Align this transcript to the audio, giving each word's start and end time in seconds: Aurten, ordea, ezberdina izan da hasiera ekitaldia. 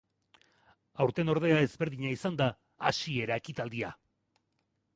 Aurten, 1.05 1.29
ordea, 1.33 1.59
ezberdina 1.67 2.13
izan 2.15 2.39
da 2.41 2.47
hasiera 2.93 3.41
ekitaldia. 3.43 3.93